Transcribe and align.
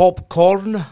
Popcorn. 0.00 0.84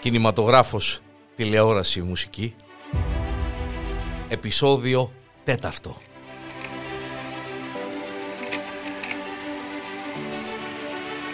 Κινηματογράφος 0.00 1.00
Τηλεόραση 1.36 2.02
Μουσική. 2.02 2.54
Επισόδιο 4.28 5.12
τέταρτο. 5.44 5.96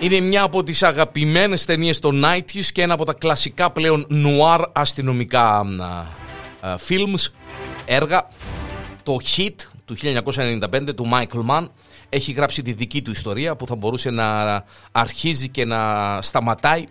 Είναι 0.00 0.20
μια 0.20 0.42
από 0.42 0.62
τις 0.62 0.82
αγαπημένες 0.82 1.64
ταινίες 1.64 1.98
των 1.98 2.22
90's 2.24 2.64
και 2.72 2.82
ένα 2.82 2.94
από 2.94 3.04
τα 3.04 3.12
κλασικά 3.12 3.70
πλέον 3.70 4.06
νουάρ 4.08 4.60
αστυνομικά 4.72 5.64
films, 6.88 7.32
έργα. 7.84 8.28
Το 9.02 9.16
Hit 9.36 9.54
του 9.84 9.96
1995 9.96 10.94
του 10.94 11.08
Michael 11.12 11.46
Mann 11.50 11.68
έχει 12.14 12.32
γράψει 12.32 12.62
τη 12.62 12.72
δική 12.72 13.02
του 13.02 13.10
ιστορία 13.10 13.56
που 13.56 13.66
θα 13.66 13.74
μπορούσε 13.74 14.10
να 14.10 14.64
αρχίζει 14.92 15.48
και 15.48 15.64
να 15.64 16.22
σταματάει 16.22 16.84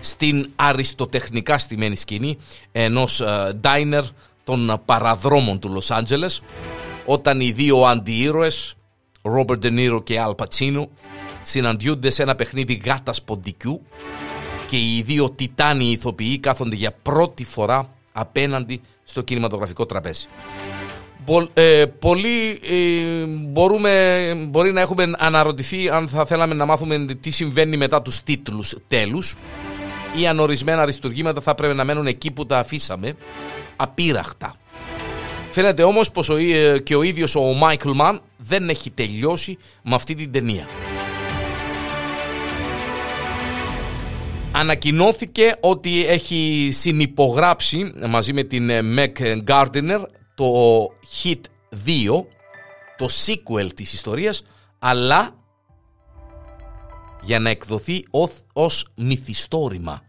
στην 0.00 0.50
αριστοτεχνικά 0.56 1.58
στημένη 1.58 1.96
σκηνή 1.96 2.38
ενός 2.72 3.22
diner 3.62 4.02
των 4.44 4.82
παραδρόμων 4.84 5.58
του 5.58 5.68
Λος 5.68 5.90
Άντζελες 5.90 6.42
όταν 7.06 7.40
οι 7.40 7.50
δύο 7.50 7.82
αντιήρωες 7.82 8.74
Robert 9.22 9.58
De 9.62 9.78
Niro 9.78 10.04
και 10.04 10.20
Al 10.26 10.34
Pacino 10.34 10.84
συναντιούνται 11.42 12.10
σε 12.10 12.22
ένα 12.22 12.34
παιχνίδι 12.34 12.74
γάτας 12.74 13.22
ποντικού 13.22 13.82
και 14.70 14.76
οι 14.76 15.02
δύο 15.06 15.30
τιτάνιοι 15.30 15.90
ηθοποιοί 15.90 16.38
κάθονται 16.38 16.76
για 16.76 16.92
πρώτη 17.02 17.44
φορά 17.44 17.90
απέναντι 18.12 18.80
στο 19.02 19.22
κινηματογραφικό 19.22 19.86
τραπέζι. 19.86 20.26
Ε, 21.54 21.84
πολλοί 21.98 22.60
ε, 22.70 23.24
μπορούμε, 23.26 24.34
μπορεί 24.48 24.72
να 24.72 24.80
έχουμε 24.80 25.10
αναρωτηθεί 25.18 25.88
αν 25.88 26.08
θα 26.08 26.26
θέλαμε 26.26 26.54
να 26.54 26.66
μάθουμε 26.66 27.06
τι 27.20 27.30
συμβαίνει 27.30 27.76
μετά 27.76 28.02
τους 28.02 28.22
τίτλους 28.22 28.76
τέλους 28.88 29.36
ή 30.20 30.26
αν 30.26 30.38
ορισμένα 30.38 30.82
αριστουργήματα 30.82 31.40
θα 31.40 31.54
πρέπει 31.54 31.74
να 31.74 31.84
μένουν 31.84 32.06
εκεί 32.06 32.30
που 32.30 32.46
τα 32.46 32.58
αφήσαμε 32.58 33.14
απείραχτα. 33.76 34.54
Φαίνεται 35.50 35.82
όμως 35.82 36.10
πως 36.10 36.28
ο, 36.28 36.36
ε, 36.36 36.78
και 36.78 36.96
ο 36.96 37.02
ίδιος 37.02 37.34
ο 37.34 37.42
Μάικλ 37.42 37.90
Μαν 37.90 38.20
δεν 38.36 38.68
έχει 38.68 38.90
τελειώσει 38.90 39.58
με 39.82 39.94
αυτή 39.94 40.14
την 40.14 40.32
ταινία. 40.32 40.66
Ανακοινώθηκε 44.52 45.54
ότι 45.60 46.06
έχει 46.06 46.68
συνυπογράψει 46.72 47.92
μαζί 48.08 48.32
με 48.32 48.42
την 48.42 48.70
Meg 48.96 49.42
Gardiner 49.46 50.00
το 50.34 50.88
Hit 51.22 51.40
2, 51.86 52.24
το 52.96 53.08
sequel 53.26 53.68
της 53.74 53.92
ιστορίας, 53.92 54.42
αλλά 54.78 55.36
για 57.22 57.38
να 57.38 57.50
εκδοθεί 57.50 58.04
ως 58.52 58.86
μυθιστόρημα. 58.94 60.02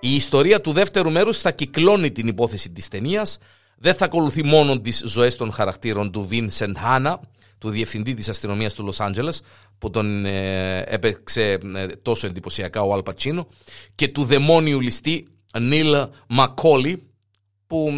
Η 0.00 0.14
ιστορία 0.14 0.60
του 0.60 0.72
δεύτερου 0.72 1.10
μέρους 1.10 1.38
θα 1.38 1.52
κυκλώνει 1.52 2.10
την 2.12 2.26
υπόθεση 2.26 2.70
της 2.70 2.88
ταινίας. 2.88 3.38
δεν 3.78 3.94
θα 3.94 4.04
ακολουθεί 4.04 4.44
μόνο 4.44 4.80
τις 4.80 5.02
ζωές 5.06 5.36
των 5.36 5.52
χαρακτήρων 5.52 6.12
του 6.12 6.28
Vincent 6.30 6.72
Hanna, 6.84 7.14
του 7.58 7.70
διευθυντή 7.70 8.14
της 8.14 8.28
αστυνομίας 8.28 8.74
του 8.74 8.84
Λος 8.84 9.00
Άντζελες, 9.00 9.42
που 9.78 9.90
τον 9.90 10.26
ε, 10.26 10.78
έπαιξε 10.80 11.58
ε, 11.74 11.86
τόσο 11.86 12.26
εντυπωσιακά 12.26 12.82
ο 12.82 12.92
Αλ 12.92 13.02
Πατσίνο, 13.02 13.48
και 13.94 14.08
του 14.08 14.24
δαιμόνιου 14.24 14.80
ληστή 14.80 15.28
Νίλ 15.60 15.94
Μακόλι, 16.28 17.06
που 17.66 17.92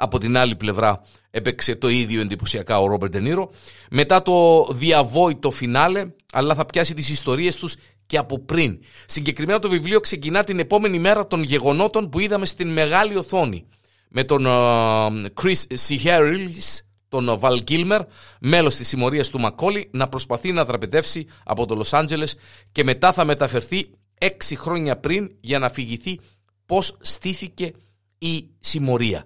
από 0.00 0.18
την 0.18 0.36
άλλη 0.36 0.56
πλευρά 0.56 1.02
έπαιξε 1.30 1.74
το 1.74 1.88
ίδιο 1.88 2.20
εντυπωσιακά 2.20 2.80
ο 2.80 2.86
Ρόμπερτ 2.86 3.12
Ντενίρο. 3.12 3.50
Μετά 3.90 4.22
το 4.22 4.66
διαβόητο 4.72 5.50
φινάλε, 5.50 6.04
αλλά 6.32 6.54
θα 6.54 6.66
πιάσει 6.66 6.94
τις 6.94 7.08
ιστορίες 7.08 7.56
τους 7.56 7.74
και 8.06 8.16
από 8.16 8.38
πριν. 8.38 8.78
Συγκεκριμένα 9.06 9.58
το 9.58 9.68
βιβλίο 9.68 10.00
ξεκινά 10.00 10.44
την 10.44 10.58
επόμενη 10.58 10.98
μέρα 10.98 11.26
των 11.26 11.42
γεγονότων 11.42 12.08
που 12.08 12.18
είδαμε 12.18 12.46
στην 12.46 12.68
μεγάλη 12.68 13.16
οθόνη. 13.16 13.66
Με 14.08 14.24
τον 14.24 14.44
uh, 14.46 15.26
Chris 15.42 15.76
Siheris, 15.88 16.78
τον 17.08 17.38
Βαλ 17.38 17.64
Κίλμερ, 17.64 18.00
μέλος 18.40 18.76
της 18.76 18.88
συμμορίας 18.88 19.28
του 19.28 19.40
Μακόλι, 19.40 19.88
να 19.92 20.08
προσπαθεί 20.08 20.52
να 20.52 20.64
δραπετεύσει 20.64 21.26
από 21.44 21.66
το 21.66 21.74
Λος 21.74 21.92
Άντζελες 21.92 22.34
και 22.72 22.84
μετά 22.84 23.12
θα 23.12 23.24
μεταφερθεί 23.24 23.90
έξι 24.18 24.56
χρόνια 24.56 24.96
πριν 24.96 25.30
για 25.40 25.58
να 25.58 25.66
αφηγηθεί 25.66 26.20
πώς 26.66 26.96
στήθηκε 27.00 27.72
η 28.18 28.48
συμμορία. 28.60 29.24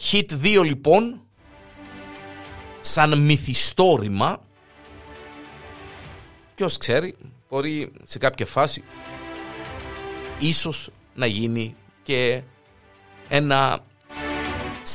Hit 0.00 0.26
2 0.60 0.64
λοιπόν, 0.64 1.20
σαν 2.80 3.20
μυθιστόρημα, 3.20 4.40
ποιος 6.54 6.78
ξέρει, 6.78 7.16
μπορεί 7.48 7.92
σε 8.02 8.18
κάποια 8.18 8.46
φάση 8.46 8.82
ίσως 10.38 10.90
να 11.14 11.26
γίνει 11.26 11.74
και 12.02 12.42
ένα 13.28 13.78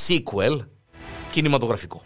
sequel 0.08 0.60
κινηματογραφικό. 1.32 2.02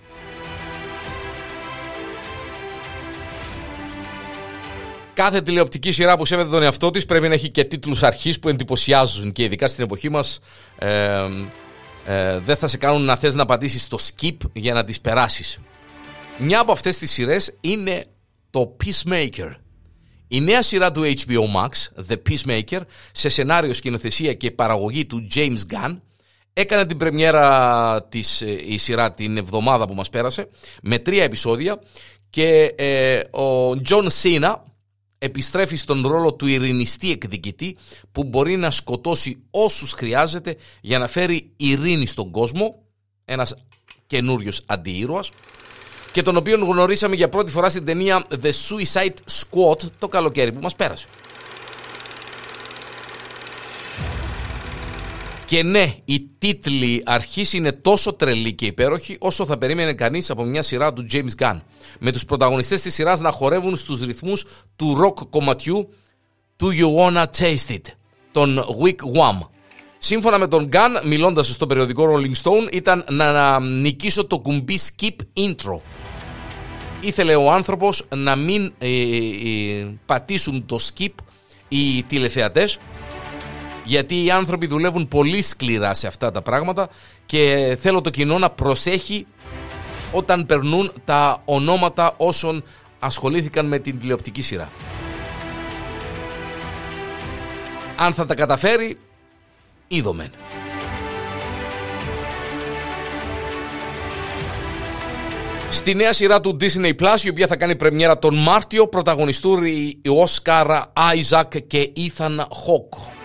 Κάθε 5.13 5.41
τηλεοπτική 5.41 5.91
σειρά 5.91 6.17
που 6.17 6.25
σέβεται 6.25 6.49
τον 6.49 6.63
εαυτό 6.63 6.89
της 6.89 7.05
πρέπει 7.05 7.27
να 7.27 7.33
έχει 7.33 7.49
και 7.49 7.63
τίτλους 7.63 8.03
αρχής 8.03 8.39
που 8.39 8.49
εντυπωσιάζουν 8.49 9.31
και 9.31 9.43
ειδικά 9.43 9.67
στην 9.67 9.83
εποχή 9.83 10.09
μας 10.09 10.39
ε, 10.77 11.27
ε, 12.09 12.40
δεν 12.40 12.56
θα 12.56 12.68
σε 12.68 12.78
κάνουν 12.78 13.01
να 13.01 13.16
θες 13.16 13.35
να 13.35 13.45
πατήσεις 13.45 13.88
το 13.88 13.97
skip 14.01 14.38
για 14.53 14.73
να 14.73 14.84
τις 14.84 15.01
περάσεις. 15.01 15.59
Μια 16.38 16.59
από 16.59 16.72
αυτές 16.72 16.97
τις 16.97 17.12
σειρές 17.12 17.53
είναι 17.62 18.06
το 18.50 18.75
Peacemaker. 18.84 19.56
Η 20.28 20.41
νέα 20.41 20.62
σειρά 20.62 20.91
του 20.91 21.01
HBO 21.03 21.41
Max, 21.56 21.69
The 22.09 22.16
Peacemaker, 22.29 22.81
σε 23.12 23.29
σενάριο, 23.29 23.73
σκηνοθεσία 23.73 24.34
και 24.34 24.51
παραγωγή 24.51 25.06
του 25.06 25.28
James 25.35 25.59
Gunn, 25.72 26.00
έκανε 26.53 26.85
την 26.85 26.97
πρεμιέρα 26.97 28.03
της 28.09 28.41
ε, 28.41 28.63
η 28.68 28.78
σειρά 28.78 29.13
την 29.13 29.38
εβδομάδα 29.38 29.88
που 29.88 29.94
μας 29.94 30.09
πέρασε, 30.09 30.47
με 30.81 30.97
τρία 30.97 31.24
επεισόδια 31.24 31.79
και 32.29 32.74
ε, 32.78 33.18
ο 33.18 33.72
John 33.89 34.07
Cena 34.22 34.53
επιστρέφει 35.17 35.75
στον 35.75 36.07
ρόλο 36.07 36.33
του 36.33 36.47
ειρηνιστή 36.47 37.11
εκδικητή 37.11 37.78
που 38.11 38.23
μπορεί 38.23 38.57
να 38.57 38.72
σκοτώσει 38.72 39.38
όσους 39.51 39.91
χρειάζεται 39.91 40.55
για 40.81 41.00
να 41.00 41.07
φέρει 41.07 41.51
ειρήνη 41.57 42.05
στον 42.05 42.31
κόσμο, 42.31 42.83
ένας 43.25 43.56
καινούριος 44.07 44.61
αντιήρωας 44.66 45.29
και 46.11 46.22
τον 46.22 46.38
οποίο 46.38 46.57
γνωρίσαμε 46.66 47.16
για 47.16 47.29
πρώτη 47.29 47.51
φορά 47.51 47.69
στην 47.69 47.85
ταινία 47.85 48.25
The 48.41 48.51
Suicide 48.51 49.13
Squad 49.31 49.91
το 50.00 50.07
καλοκαίρι 50.07 50.51
που 50.51 50.59
μας 50.61 50.75
πέρασε. 50.75 51.07
Και 55.47 55.63
ναι, 55.63 55.95
οι 56.05 56.29
τίτλοι 56.37 57.01
αρχής 57.05 57.53
είναι 57.53 57.71
τόσο 57.71 58.13
τρελοί 58.13 58.53
και 58.53 58.65
υπέροχοι 58.65 59.17
όσο 59.19 59.45
θα 59.45 59.57
περίμενε 59.57 59.93
κανείς 59.93 60.29
από 60.29 60.43
μια 60.43 60.61
σειρά 60.63 60.93
του 60.93 61.07
James 61.11 61.43
Gunn. 61.43 61.61
Με 61.99 62.11
τους 62.11 62.25
πρωταγωνιστές 62.25 62.81
της 62.81 62.93
σειράς 62.93 63.19
να 63.19 63.31
χορεύουν 63.31 63.75
στους 63.75 63.99
ρυθμούς 64.05 64.45
του 64.75 64.95
ροκ 64.95 65.17
κομματιού 65.29 65.89
Do 66.63 66.65
You 66.65 66.95
Wanna 66.97 67.25
Taste 67.37 67.73
It, 67.73 67.81
τον 68.31 68.65
Wick 68.83 69.19
Wham. 69.19 69.47
Σύμφωνα 69.97 70.39
με 70.39 70.47
τον 70.47 70.69
Gunn, 70.71 71.01
μιλώντας 71.03 71.47
στο 71.47 71.67
περιοδικό 71.67 72.13
Rolling 72.13 72.41
Stone, 72.43 72.73
ήταν 72.73 73.05
να 73.09 73.59
νικήσω 73.59 74.25
το 74.25 74.39
κουμπί 74.39 74.79
skip 74.79 75.15
intro. 75.37 75.81
Ήθελε 77.01 77.35
ο 77.35 77.51
άνθρωπος 77.51 78.05
να 78.15 78.35
μην 78.35 78.73
ε, 78.77 78.87
ε, 78.87 79.79
ε, 79.79 79.87
πατήσουν 80.05 80.65
το 80.65 80.79
skip 80.89 81.13
οι 81.67 82.03
τηλεθεατές 82.03 82.77
γιατί 83.88 84.24
οι 84.24 84.31
άνθρωποι 84.31 84.68
δουλεύουν 84.68 85.07
πολύ 85.07 85.42
σκληρά 85.42 85.94
σε 85.94 86.07
αυτά 86.07 86.31
τα 86.31 86.42
πράγματα 86.42 86.89
και 87.25 87.78
θέλω 87.81 88.01
το 88.01 88.10
κοινό 88.10 88.38
να 88.38 88.50
προσέχει 88.50 89.28
όταν 90.12 90.45
περνούν 90.45 90.92
τα 91.06 91.42
ονόματα 91.45 92.13
όσων 92.18 92.63
ασχολήθηκαν 93.00 93.66
με 93.66 93.80
την 93.80 94.00
τηλεοπτική 94.00 94.42
σειρά. 94.42 94.69
Αν 97.98 98.13
θα 98.13 98.25
τα 98.25 98.36
καταφέρει, 98.36 99.00
είδομεν. 99.88 100.31
Στη 105.69 105.95
νέα 105.95 106.13
σειρά 106.13 106.39
του 106.42 106.57
Disney 106.62 106.95
Plus, 107.00 107.24
η 107.24 107.30
οποία 107.30 107.48
θα 107.48 107.56
κάνει 107.56 107.75
πρεμιέρα 107.75 108.19
τον 108.19 108.36
Μάρτιο, 108.36 108.88
πρωταγωνιστούν 108.88 109.66
οι 109.66 110.00
Όσκαρ 110.10 110.68
Άιζακ 110.94 111.57
και 111.57 111.92
Ethan 111.95 112.38
Hawke. 112.39 113.16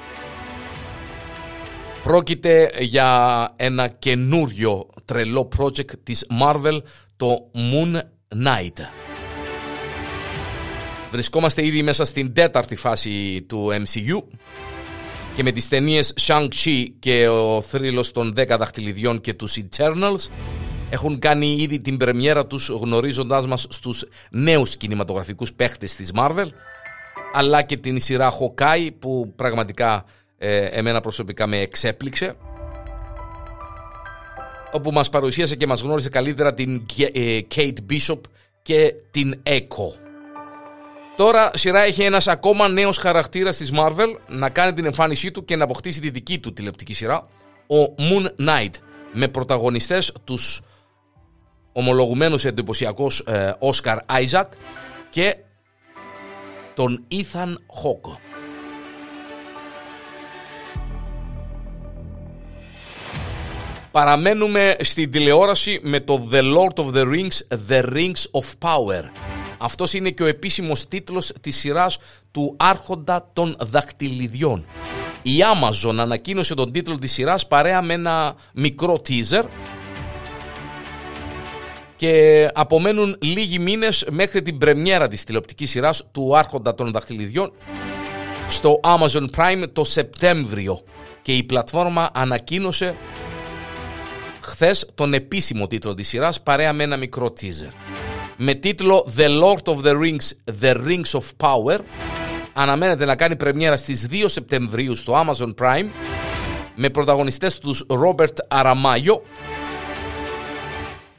Πρόκειται 2.02 2.70
για 2.78 3.52
ένα 3.56 3.88
καινούριο 3.88 4.88
τρελό 5.04 5.48
project 5.58 5.98
της 6.02 6.26
Marvel, 6.42 6.78
το 7.16 7.50
Moon 7.54 7.96
Knight. 8.44 8.80
Βρισκόμαστε 11.10 11.66
ήδη 11.66 11.82
μέσα 11.82 12.04
στην 12.04 12.32
τέταρτη 12.32 12.76
φάση 12.76 13.42
του 13.48 13.68
MCU 13.70 14.22
και 15.34 15.42
με 15.42 15.50
τις 15.50 15.68
ταινίες 15.68 16.14
Shang-Chi 16.20 16.86
και 16.98 17.28
ο 17.28 17.60
θρύλος 17.60 18.12
των 18.12 18.32
10 18.36 18.46
δαχτυλιδιών 18.58 19.20
και 19.20 19.34
τους 19.34 19.58
Eternals 19.58 20.28
έχουν 20.90 21.18
κάνει 21.18 21.46
ήδη 21.46 21.80
την 21.80 21.96
πρεμιέρα 21.96 22.46
τους 22.46 22.68
γνωρίζοντάς 22.68 23.46
μας 23.46 23.66
στους 23.68 24.04
νέους 24.30 24.76
κινηματογραφικούς 24.76 25.52
παίχτες 25.52 25.94
της 25.94 26.10
Marvel 26.14 26.46
αλλά 27.32 27.62
και 27.62 27.76
την 27.76 28.00
σειρά 28.00 28.32
Hawkeye 28.32 28.88
που 28.98 29.32
πραγματικά 29.36 30.04
ε, 30.44 30.64
εμένα 30.64 31.00
προσωπικά 31.00 31.46
με 31.46 31.58
εξέπληξε 31.58 32.36
όπου 34.72 34.92
μας 34.92 35.10
παρουσίασε 35.10 35.56
και 35.56 35.66
μας 35.66 35.80
γνώρισε 35.80 36.08
καλύτερα 36.08 36.54
την 36.54 36.86
ε, 37.12 37.38
Kate 37.54 37.76
Bishop 37.90 38.20
και 38.62 38.94
την 39.10 39.42
Echo. 39.46 39.98
Τώρα 41.16 41.50
σειρά 41.54 41.80
έχει 41.80 42.02
ένας 42.02 42.28
ακόμα 42.28 42.68
νέος 42.68 42.98
χαρακτήρας 42.98 43.56
της 43.56 43.72
Marvel 43.74 44.16
να 44.28 44.50
κάνει 44.50 44.72
την 44.72 44.84
εμφάνισή 44.84 45.30
του 45.30 45.44
και 45.44 45.56
να 45.56 45.64
αποκτήσει 45.64 46.00
τη 46.00 46.10
δική 46.10 46.38
του 46.38 46.52
τηλεοπτική 46.52 46.94
σειρά, 46.94 47.28
ο 47.66 47.94
Moon 47.98 48.48
Knight, 48.48 48.72
με 49.12 49.28
πρωταγωνιστές 49.28 50.12
τους 50.24 50.60
ομολογουμένους 51.72 52.44
εντυπωσιακούς 52.44 53.18
ε, 53.18 53.54
Oscar 53.60 53.96
Isaac 54.06 54.46
και 55.10 55.36
τον 56.74 57.04
Ethan 57.10 57.48
Hawke. 57.48 58.31
Παραμένουμε 63.92 64.76
στην 64.80 65.10
τηλεόραση 65.10 65.80
με 65.82 66.00
το 66.00 66.28
The 66.32 66.42
Lord 66.42 66.84
of 66.84 66.94
the 66.94 67.04
Rings, 67.04 67.56
The 67.68 67.84
Rings 67.84 68.40
of 68.40 68.68
Power. 68.68 69.02
Αυτός 69.58 69.92
είναι 69.92 70.10
και 70.10 70.22
ο 70.22 70.26
επίσημος 70.26 70.86
τίτλος 70.86 71.32
της 71.40 71.56
σειράς 71.56 71.98
του 72.30 72.54
Άρχοντα 72.58 73.30
των 73.32 73.56
Δακτυλιδιών. 73.60 74.64
Η 75.22 75.30
Amazon 75.54 75.94
ανακοίνωσε 75.98 76.54
τον 76.54 76.72
τίτλο 76.72 76.98
της 76.98 77.12
σειράς 77.12 77.46
παρέα 77.46 77.82
με 77.82 77.92
ένα 77.92 78.34
μικρό 78.54 79.00
teaser 79.08 79.44
και 81.96 82.48
απομένουν 82.54 83.16
λίγοι 83.20 83.58
μήνες 83.58 84.04
μέχρι 84.10 84.42
την 84.42 84.58
πρεμιέρα 84.58 85.08
της 85.08 85.24
τηλεοπτικής 85.24 85.70
σειράς 85.70 86.02
του 86.12 86.36
Άρχοντα 86.36 86.74
των 86.74 86.92
Δαχτυλιδιών 86.92 87.52
στο 88.48 88.80
Amazon 88.82 89.26
Prime 89.36 89.64
το 89.72 89.84
Σεπτέμβριο 89.84 90.82
και 91.22 91.32
η 91.32 91.42
πλατφόρμα 91.42 92.10
ανακοίνωσε 92.14 92.94
χθες 94.42 94.86
τον 94.94 95.14
επίσημο 95.14 95.66
τίτλο 95.66 95.94
της 95.94 96.08
σειράς 96.08 96.42
παρέα 96.42 96.72
με 96.72 96.82
ένα 96.82 96.96
μικρό 96.96 97.32
teaser. 97.40 97.72
Με 98.36 98.54
τίτλο 98.54 99.12
The 99.16 99.28
Lord 99.42 99.74
of 99.74 99.84
the 99.84 99.92
Rings, 99.92 100.54
The 100.62 100.74
Rings 100.74 101.20
of 101.20 101.24
Power 101.36 101.78
αναμένεται 102.52 103.04
να 103.04 103.16
κάνει 103.16 103.36
πρεμιέρα 103.36 103.76
στις 103.76 104.08
2 104.10 104.24
Σεπτεμβρίου 104.26 104.96
στο 104.96 105.24
Amazon 105.26 105.54
Prime 105.60 105.86
με 106.74 106.90
πρωταγωνιστές 106.90 107.58
τους 107.58 107.86
Robert 107.88 108.36
Αραμάγιο 108.48 109.22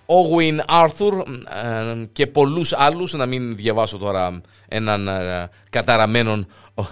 Owen 0.05 0.59
Arthur 0.83 1.23
ε, 1.63 2.05
και 2.11 2.27
πολλούς 2.27 2.73
άλλους, 2.73 3.13
να 3.13 3.25
μην 3.25 3.55
διαβάσω 3.55 3.97
τώρα 3.97 4.41
έναν 4.67 5.07
ε, 5.07 5.49
καταραμένο 5.69 6.45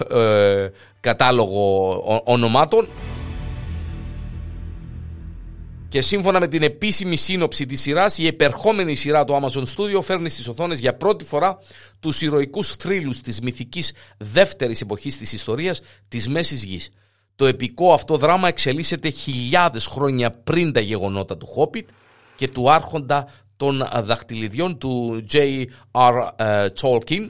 ε, 0.10 0.68
κατάλογο 1.00 1.94
ονομάτων. 2.26 2.88
Και 5.92 6.02
σύμφωνα 6.02 6.40
με 6.40 6.48
την 6.48 6.64
επίσημη 6.64 7.16
σύνοψη 7.16 7.66
της 7.66 7.82
σειράς, 7.82 8.18
η 8.18 8.28
επερχόμενη 8.28 8.96
σειρά 8.96 9.26
του 9.26 9.40
Amazon 9.42 9.64
Studio 9.76 10.04
φέρνει 10.04 10.30
στις 10.30 10.48
οθόνες 10.48 10.80
για 10.80 10.96
πρώτη 10.96 11.26
φορά 11.26 11.60
τους 12.00 12.22
ηρωικούς 12.22 12.72
θρύλους 12.72 13.22
της 13.22 13.42
μυθικής 13.42 13.94
δεύτερης 14.18 14.82
εποχής 14.82 15.18
της 15.18 15.34
ιστορίας 15.34 15.82
της 16.08 16.30
Μέσης 16.30 16.64
Γης. 16.64 16.90
Το 17.36 17.46
επικό 17.46 17.94
αυτό 17.94 18.18
δράμα 18.18 18.48
εξελίσσεται 18.48 19.10
χιλιάδες 19.10 19.86
χρόνια 19.86 20.32
πριν 20.32 20.72
τα 20.72 20.80
γεγονότα 20.80 21.38
του 21.38 21.48
Hobbit 21.58 21.86
και 22.36 22.48
του 22.48 22.72
άρχοντα 22.72 23.28
των 23.58 23.88
δαχτυλιδιών 24.04 24.78
του 24.78 25.24
J.R. 25.32 26.30
Ε, 26.36 26.68
Tolkien 26.82 27.28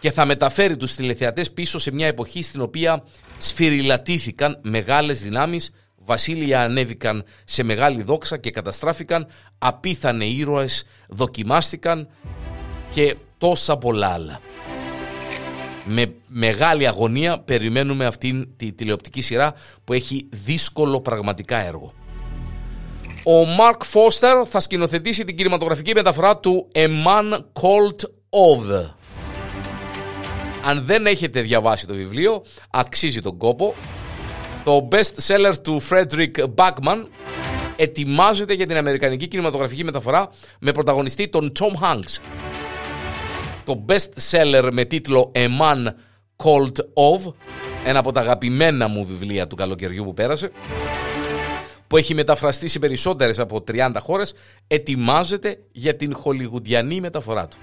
και 0.00 0.10
θα 0.10 0.24
μεταφέρει 0.24 0.76
τους 0.76 0.94
τηλεθεατές 0.94 1.52
πίσω 1.52 1.78
σε 1.78 1.92
μια 1.92 2.06
εποχή 2.06 2.42
στην 2.42 2.60
οποία 2.60 3.04
σφυριλατήθηκαν 3.38 4.60
μεγάλες 4.62 5.22
δυνάμεις, 5.22 5.70
βασίλεια 6.04 6.60
ανέβηκαν 6.62 7.24
σε 7.44 7.62
μεγάλη 7.62 8.02
δόξα 8.02 8.36
και 8.36 8.50
καταστράφηκαν, 8.50 9.26
απίθανε 9.58 10.24
ήρωες 10.24 10.84
δοκιμάστηκαν 11.08 12.08
και 12.90 13.16
τόσα 13.38 13.76
πολλά 13.76 14.08
άλλα. 14.08 14.40
Με 15.86 16.14
μεγάλη 16.26 16.86
αγωνία 16.86 17.40
περιμένουμε 17.40 18.04
αυτήν 18.04 18.48
τη 18.56 18.72
τηλεοπτική 18.72 19.20
σειρά 19.20 19.54
που 19.84 19.92
έχει 19.92 20.28
δύσκολο 20.30 21.00
πραγματικά 21.00 21.56
έργο. 21.66 21.92
Ο 23.26 23.56
Mark 23.58 23.78
Foster 23.92 24.44
θα 24.46 24.60
σκηνοθετήσει 24.60 25.24
την 25.24 25.36
κινηματογραφική 25.36 25.92
μεταφορά 25.94 26.38
του 26.38 26.68
A 26.74 26.86
Man 26.86 27.32
Called 27.32 28.00
Ove. 28.30 28.94
Αν 30.64 30.84
δεν 30.84 31.06
έχετε 31.06 31.40
διαβάσει 31.40 31.86
το 31.86 31.94
βιβλίο, 31.94 32.44
αξίζει 32.70 33.20
τον 33.20 33.36
κόπο. 33.36 33.74
Το 34.64 34.88
best 34.92 35.26
seller 35.26 35.52
του 35.62 35.82
Frederick 35.90 36.44
Backman 36.54 37.04
ετοιμάζεται 37.76 38.54
για 38.54 38.66
την 38.66 38.76
αμερικανική 38.76 39.28
κινηματογραφική 39.28 39.84
μεταφορά 39.84 40.30
με 40.60 40.72
πρωταγωνιστή 40.72 41.28
τον 41.28 41.52
Tom 41.60 41.84
Hanks. 41.84 42.20
Το 43.64 43.84
best 43.88 44.30
seller 44.30 44.68
με 44.72 44.84
τίτλο 44.84 45.32
A 45.34 45.46
Man 45.46 45.86
Called 46.36 46.76
Ove, 46.76 47.32
ένα 47.84 47.98
από 47.98 48.12
τα 48.12 48.20
αγαπημένα 48.20 48.88
μου 48.88 49.04
βιβλία 49.04 49.46
του 49.46 49.56
καλοκαιριού 49.56 50.04
που 50.04 50.14
πέρασε, 50.14 50.50
που 51.86 51.96
έχει 51.96 52.14
μεταφραστεί 52.14 52.68
σε 52.68 52.78
περισσότερες 52.78 53.38
από 53.38 53.64
30 53.72 53.92
χώρες, 54.00 54.34
ετοιμάζεται 54.66 55.58
για 55.72 55.96
την 55.96 56.14
χολιγουντιανή 56.14 57.00
μεταφορά 57.00 57.48
του. 57.48 57.56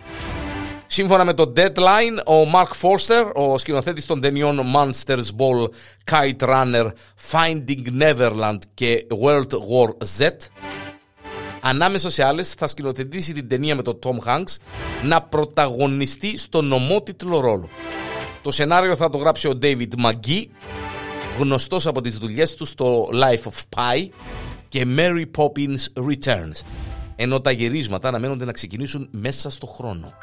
Σύμφωνα 0.93 1.25
με 1.25 1.33
το 1.33 1.51
Deadline, 1.55 2.25
ο 2.25 2.51
Mark 2.53 2.71
Forster, 2.81 3.31
ο 3.33 3.57
σκηνοθέτης 3.57 4.05
των 4.05 4.21
ταινιών 4.21 4.59
Monsters 4.75 5.25
Ball, 5.37 5.69
Kite 6.11 6.47
Runner, 6.47 6.89
Finding 7.31 8.01
Neverland 8.01 8.57
και 8.73 9.07
World 9.23 9.51
War 9.51 9.89
Z, 10.19 10.29
ανάμεσα 11.61 12.09
σε 12.09 12.23
άλλες 12.23 12.53
θα 12.53 12.67
σκηνοθετήσει 12.67 13.33
την 13.33 13.47
ταινία 13.47 13.75
με 13.75 13.81
τον 13.81 13.99
Tom 14.03 14.27
Hanks 14.27 14.55
να 15.03 15.21
πρωταγωνιστεί 15.21 16.37
στο 16.37 16.61
νομότιτλο 16.61 17.39
ρόλο. 17.39 17.69
Το 18.41 18.51
σενάριο 18.51 18.95
θα 18.95 19.09
το 19.09 19.17
γράψει 19.17 19.47
ο 19.47 19.59
David 19.61 20.05
McGee 20.05 20.45
γνωστός 21.39 21.87
από 21.87 22.01
τις 22.01 22.17
δουλειές 22.17 22.53
του 22.53 22.65
στο 22.65 23.09
Life 23.13 23.49
of 23.49 23.77
Pi 23.77 24.07
και 24.67 24.85
Mary 24.97 25.25
Poppins 25.37 26.05
Returns, 26.05 26.65
ενώ 27.15 27.41
τα 27.41 27.51
γυρίσματα 27.51 28.07
αναμένονται 28.07 28.45
να 28.45 28.51
ξεκινήσουν 28.51 29.07
μέσα 29.11 29.49
στο 29.49 29.65
χρόνο. 29.65 30.13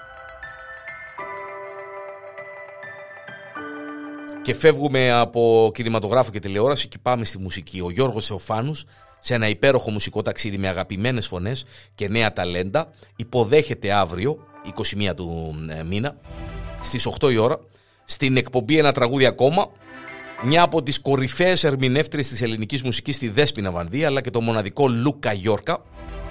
Και 4.48 4.54
φεύγουμε 4.54 5.12
από 5.12 5.70
κινηματογράφο 5.74 6.30
και 6.30 6.38
τηλεόραση 6.38 6.88
και 6.88 6.98
πάμε 7.02 7.24
στη 7.24 7.38
μουσική. 7.38 7.80
Ο 7.80 7.90
Γιώργος 7.90 8.24
Σεοφάνους, 8.24 8.84
σε 9.18 9.34
ένα 9.34 9.48
υπέροχο 9.48 9.90
μουσικό 9.90 10.22
ταξίδι 10.22 10.58
με 10.58 10.68
αγαπημένες 10.68 11.26
φωνές 11.26 11.64
και 11.94 12.08
νέα 12.08 12.32
ταλέντα, 12.32 12.92
υποδέχεται 13.16 13.92
αύριο, 13.92 14.38
21 15.08 15.14
του 15.16 15.54
ε, 15.68 15.82
μήνα, 15.82 16.16
στις 16.80 17.08
8 17.20 17.30
η 17.32 17.36
ώρα, 17.36 17.60
στην 18.04 18.36
εκπομπή 18.36 18.78
ένα 18.78 18.92
τραγούδι 18.92 19.26
ακόμα, 19.26 19.70
μια 20.44 20.62
από 20.62 20.82
τις 20.82 21.00
κορυφαίες 21.00 21.64
ερμηνεύτριες 21.64 22.28
της 22.28 22.42
ελληνικής 22.42 22.82
μουσικής 22.82 23.16
στη 23.16 23.28
Δέσποινα 23.28 23.70
Βανδύ 23.70 24.04
αλλά 24.04 24.20
και 24.20 24.30
το 24.30 24.40
μοναδικό 24.40 24.88
Λούκα 24.88 25.32
Γιόρκα 25.32 25.82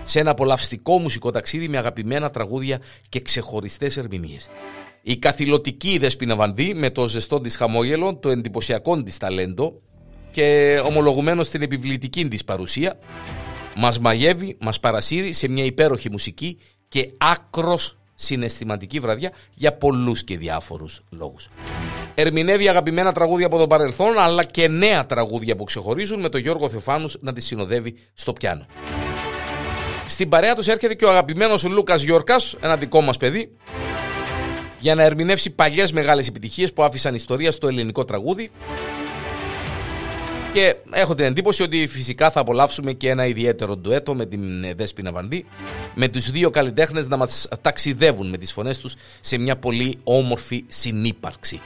σε 0.07 0.19
ένα 0.19 0.31
απολαυστικό 0.31 0.99
μουσικό 0.99 1.31
ταξίδι 1.31 1.67
με 1.67 1.77
αγαπημένα 1.77 2.29
τραγούδια 2.29 2.79
και 3.09 3.19
ξεχωριστές 3.19 3.97
ερμηνείες. 3.97 4.47
Η 5.01 5.17
καθηλωτική 5.17 5.97
Δέσποινα 5.97 6.35
Βανδύ 6.35 6.73
με 6.73 6.89
το 6.89 7.07
ζεστό 7.07 7.41
της 7.41 7.55
χαμόγελο, 7.55 8.15
το 8.15 8.29
εντυπωσιακό 8.29 9.03
της 9.03 9.17
ταλέντο 9.17 9.81
και 10.31 10.79
ομολογουμένο 10.85 11.43
στην 11.43 11.61
επιβλητική 11.61 12.27
της 12.27 12.43
παρουσία 12.43 12.99
μας 13.75 13.99
μαγεύει, 13.99 14.57
μας 14.59 14.79
παρασύρει 14.79 15.33
σε 15.33 15.47
μια 15.47 15.63
υπέροχη 15.63 16.11
μουσική 16.11 16.57
και 16.87 17.11
άκρος 17.17 17.97
συναισθηματική 18.15 18.99
βραδιά 18.99 19.31
για 19.53 19.73
πολλούς 19.73 20.23
και 20.23 20.37
διάφορους 20.37 21.01
λόγους. 21.09 21.49
Ερμηνεύει 22.15 22.69
αγαπημένα 22.69 23.13
τραγούδια 23.13 23.45
από 23.45 23.57
το 23.57 23.67
παρελθόν 23.67 24.19
αλλά 24.19 24.43
και 24.43 24.67
νέα 24.67 25.05
τραγούδια 25.05 25.55
που 25.55 25.63
ξεχωρίζουν 25.63 26.19
με 26.19 26.29
τον 26.29 26.41
Γιώργο 26.41 26.69
Θεοφάνους 26.69 27.17
να 27.19 27.33
τη 27.33 27.41
συνοδεύει 27.41 27.95
στο 28.13 28.33
πιάνο. 28.33 28.65
Στην 30.07 30.29
παρέα 30.29 30.55
τους 30.55 30.67
έρχεται 30.67 30.93
και 30.93 31.05
ο 31.05 31.09
αγαπημένος 31.09 31.63
Λούκας 31.63 32.01
Γιόρκας, 32.03 32.55
ένα 32.59 32.77
δικό 32.77 33.01
μας 33.01 33.17
παιδί, 33.17 33.51
για 34.79 34.95
να 34.95 35.03
ερμηνεύσει 35.03 35.49
παλιές 35.49 35.91
μεγάλες 35.91 36.27
επιτυχίες 36.27 36.73
που 36.73 36.83
άφησαν 36.83 37.15
ιστορία 37.15 37.51
στο 37.51 37.67
ελληνικό 37.67 38.05
τραγούδι 38.05 38.51
και 40.53 40.75
έχω 40.91 41.15
την 41.15 41.25
εντύπωση 41.25 41.63
ότι 41.63 41.87
φυσικά 41.87 42.29
θα 42.31 42.39
απολαύσουμε 42.39 42.93
και 42.93 43.09
ένα 43.09 43.25
ιδιαίτερο 43.25 43.77
ντουέτο 43.77 44.15
με 44.15 44.25
την 44.25 44.63
ε, 44.63 44.73
Δέσποινα 44.73 45.11
Βανδύ 45.11 45.45
με 45.95 46.07
τους 46.07 46.31
δύο 46.31 46.49
καλλιτέχνες 46.49 47.07
να 47.07 47.17
μας 47.17 47.47
ταξιδεύουν 47.61 48.29
με 48.29 48.37
τις 48.37 48.51
φωνές 48.51 48.79
τους 48.79 48.95
σε 49.19 49.37
μια 49.37 49.57
πολύ 49.57 49.97
όμορφη 50.03 50.63
συνύπαρξη. 50.67 51.61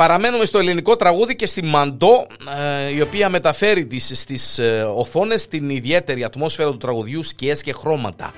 Παραμένουμε 0.00 0.44
στο 0.44 0.58
ελληνικό 0.58 0.96
τραγούδι 0.96 1.36
και 1.36 1.46
στη 1.46 1.64
Μαντό, 1.64 2.26
ε, 2.58 2.94
η 2.94 3.00
οποία 3.00 3.28
μεταφέρει 3.28 3.86
τις, 3.86 4.20
στις 4.20 4.58
ε, 4.58 4.82
οθόνες 4.82 5.46
την 5.46 5.70
ιδιαίτερη 5.70 6.24
ατμόσφαιρα 6.24 6.70
του 6.70 6.76
τραγουδιού, 6.76 7.22
σκιές 7.22 7.62
και 7.62 7.72
χρώματα. 7.72 8.32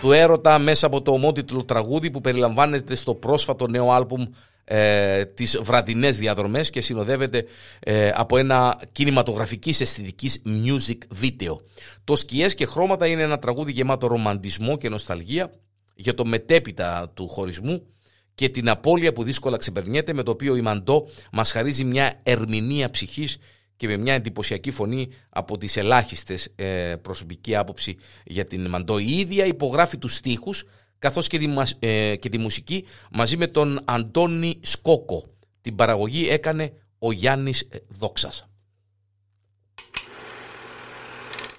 του 0.00 0.12
έρωτα 0.12 0.58
μέσα 0.58 0.86
από 0.86 1.02
το 1.02 1.12
ομότιτλο 1.12 1.64
τραγούδι 1.64 2.10
που 2.10 2.20
περιλαμβάνεται 2.20 2.94
στο 2.94 3.14
πρόσφατο 3.14 3.66
νέο 3.66 3.90
άλμπουμ 3.90 4.26
ε, 4.64 5.24
τις 5.24 5.58
βραδινές 5.62 6.16
διαδρομές 6.18 6.70
και 6.70 6.80
συνοδεύεται 6.80 7.44
ε, 7.80 8.10
από 8.14 8.36
ένα 8.36 8.80
κινηματογραφικής 8.92 9.80
αισθητικής 9.80 10.42
music 10.46 10.98
video. 11.22 11.60
Το 12.04 12.16
«Σκιές 12.16 12.54
και 12.54 12.66
χρώματα» 12.66 13.06
είναι 13.06 13.22
ένα 13.22 13.38
τραγούδι 13.38 13.72
γεμάτο 13.72 14.06
ρομαντισμό 14.06 14.76
και 14.76 14.88
νοσταλγία 14.88 15.50
για 15.94 16.14
το 16.14 16.24
μετέπειτα 16.24 17.10
του 17.14 17.28
χωρισμού 17.28 17.82
και 18.40 18.48
την 18.48 18.68
απώλεια 18.68 19.12
που 19.12 19.22
δύσκολα 19.22 19.56
ξεπερνιέται 19.56 20.12
με 20.12 20.22
το 20.22 20.30
οποίο 20.30 20.56
η 20.56 20.60
Μαντό 20.60 21.08
μας 21.32 21.50
χαρίζει 21.50 21.84
μια 21.84 22.20
ερμηνεία 22.22 22.90
ψυχής 22.90 23.38
και 23.76 23.86
με 23.86 23.96
μια 23.96 24.14
εντυπωσιακή 24.14 24.70
φωνή 24.70 25.08
από 25.28 25.58
τις 25.58 25.76
ελάχιστες 25.76 26.48
ε, 26.56 26.94
προσωπική 27.02 27.56
άποψη 27.56 27.96
για 28.24 28.44
την 28.44 28.68
Μαντό. 28.68 28.98
Η 28.98 29.18
ίδια 29.18 29.44
υπογράφει 29.44 29.98
τους 29.98 30.14
στίχους 30.14 30.64
καθώς 30.98 31.26
και 31.26 31.38
τη, 31.38 31.46
ε, 31.78 32.16
και 32.16 32.28
τη 32.28 32.38
μουσική 32.38 32.84
μαζί 33.10 33.36
με 33.36 33.46
τον 33.46 33.80
Αντώνη 33.84 34.58
Σκόκο. 34.62 35.24
Την 35.60 35.76
παραγωγή 35.76 36.28
έκανε 36.28 36.72
ο 36.98 37.12
Γιάννης 37.12 37.60
ε, 37.60 37.78
Δόξας. 37.88 38.48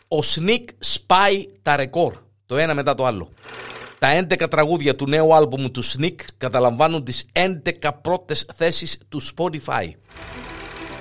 Ο 0.08 0.24
Σνίκ 0.24 0.70
σπάει 0.80 1.48
τα 1.62 1.76
ρεκόρ, 1.76 2.16
το 2.46 2.58
ένα 2.58 2.74
μετά 2.74 2.94
το 2.94 3.06
άλλο. 3.06 3.32
Τα 4.02 4.28
11 4.30 4.50
τραγούδια 4.50 4.96
του 4.96 5.08
νέου 5.08 5.36
άλμπουμ 5.36 5.66
του 5.66 5.84
Sneak 5.84 6.16
καταλαμβάνουν 6.38 7.04
τις 7.04 7.26
11 7.34 7.90
πρώτες 8.02 8.46
θέσεις 8.56 8.98
του 9.10 9.22
Spotify. 9.22 9.90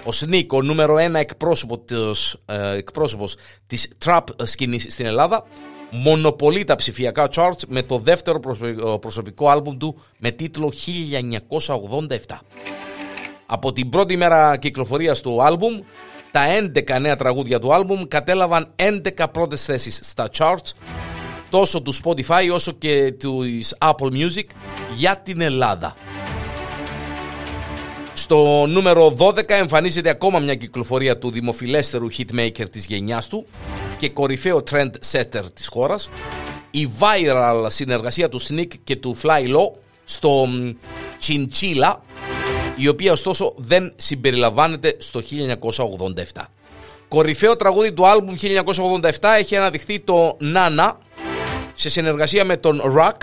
Ο 0.05 0.11
Sneak, 0.21 0.47
ο 0.51 0.63
νούμερο 0.63 0.95
1 0.95 1.15
εκπρόσωπο 1.15 1.79
της, 1.79 2.37
ε, 2.47 2.77
εκπρόσωπος 2.77 3.37
της 3.67 3.93
trap 4.05 4.21
σκηνής 4.43 4.87
στην 4.89 5.07
Ελλάδα, 5.07 5.45
μονοπολεί 5.91 6.65
τα 6.65 6.75
ψηφιακά 6.75 7.29
charts 7.35 7.63
με 7.69 7.83
το 7.83 7.99
δεύτερο 7.99 8.41
προσωπικό 9.01 9.49
άλμπουμ 9.49 9.77
του 9.77 10.01
με 10.19 10.31
τίτλο 10.31 10.71
1987. 10.71 12.41
Από 13.47 13.73
την 13.73 13.89
πρώτη 13.89 14.17
μέρα 14.17 14.57
κυκλοφορίας 14.57 15.21
του 15.21 15.43
άλμπουμ, 15.43 15.81
τα 16.31 16.41
11 16.47 16.99
νέα 17.01 17.17
τραγούδια 17.17 17.59
του 17.59 17.75
άλμπουμ 17.75 18.03
κατέλαβαν 18.09 18.73
11 18.77 19.29
πρώτες 19.33 19.65
θέσεις 19.65 20.01
στα 20.03 20.29
charts 20.39 20.73
τόσο 21.51 21.83
του 21.83 21.95
Spotify 21.95 22.51
όσο 22.53 22.73
και 22.73 23.13
του 23.13 23.45
Apple 23.79 24.11
Music 24.13 24.45
για 24.97 25.17
την 25.17 25.41
Ελλάδα. 25.41 25.95
Στο 28.15 28.67
νούμερο 28.67 29.17
12 29.19 29.51
εμφανίζεται 29.51 30.11
ακόμα 30.11 30.39
μια 30.39 30.55
κυκλοφορία 30.55 31.19
του 31.19 31.31
δημοφιλέστερου 31.31 32.07
hitmaker 32.13 32.71
της 32.71 32.87
γενιάς 32.87 33.29
του 33.29 33.47
και 33.97 34.09
κορυφαίο 34.09 34.63
trend 34.71 34.91
setter 35.13 35.43
της 35.55 35.69
χώρας, 35.69 36.11
η 36.71 36.89
viral 36.99 37.67
συνεργασία 37.69 38.29
του 38.29 38.41
Sneak 38.43 38.69
και 38.85 38.97
του 38.97 39.17
Fly 39.23 39.57
Low 39.57 39.71
στο 40.05 40.47
Chinchilla, 41.27 41.95
η 42.77 42.89
οποία 42.89 43.13
ωστόσο 43.13 43.55
δεν 43.57 43.93
συμπεριλαμβάνεται 43.97 44.97
στο 44.99 45.21
1987. 46.35 46.43
Κορυφαίο 47.09 47.57
τραγούδι 47.57 47.93
του 47.93 48.07
άλμπουμ 48.07 48.35
1987 49.01 49.11
έχει 49.39 49.57
αναδειχθεί 49.57 50.01
το 50.01 50.37
Nana 50.55 50.93
σε 51.73 51.89
συνεργασία 51.89 52.45
με 52.45 52.57
τον 52.57 52.83
Rock 52.97 53.17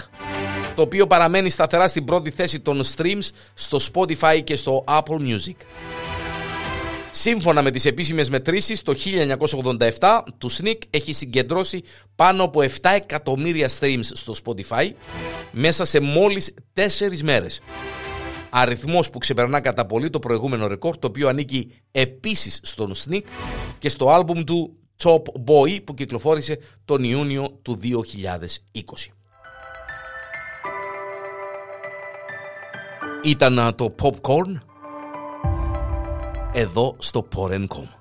το 0.77 0.81
οποίο 0.83 1.07
παραμένει 1.07 1.49
σταθερά 1.49 1.87
στην 1.87 2.03
πρώτη 2.05 2.29
θέση 2.31 2.59
των 2.59 2.81
streams 2.95 3.29
στο 3.53 3.79
Spotify 3.93 4.43
και 4.43 4.55
στο 4.55 4.83
Apple 4.87 5.19
Music. 5.19 5.55
Σύμφωνα 7.11 7.61
με 7.61 7.71
τις 7.71 7.85
επίσημες 7.85 8.29
μετρήσεις, 8.29 8.81
το 8.81 8.93
1987 9.99 10.23
του 10.37 10.51
Sneak 10.51 10.77
έχει 10.89 11.13
συγκεντρώσει 11.13 11.83
πάνω 12.15 12.43
από 12.43 12.61
7 12.61 12.67
εκατομμύρια 12.95 13.69
streams 13.79 13.99
στο 14.01 14.33
Spotify 14.45 14.91
μέσα 15.51 15.85
σε 15.85 15.99
μόλις 15.99 16.53
4 16.73 16.81
μέρες. 17.23 17.61
Αριθμός 18.49 19.09
που 19.09 19.17
ξεπερνά 19.17 19.59
κατά 19.59 19.85
πολύ 19.85 20.09
το 20.09 20.19
προηγούμενο 20.19 20.67
ρεκόρ, 20.67 20.97
το 20.97 21.07
οποίο 21.07 21.27
ανήκει 21.27 21.71
επίσης 21.91 22.59
στον 22.63 22.93
Sneak 22.95 23.23
και 23.79 23.89
στο 23.89 24.09
άλμπουμ 24.09 24.43
του 24.43 24.77
Top 25.03 25.21
Boy 25.45 25.83
που 25.83 25.93
κυκλοφόρησε 25.93 26.59
τον 26.85 27.03
Ιούνιο 27.03 27.59
του 27.61 27.79
2020. 27.83 29.11
Ήταν 33.23 33.75
το 33.75 33.95
Popcorn 34.01 34.55
εδώ 36.53 36.95
στο 36.99 37.27
Porencom. 37.35 37.96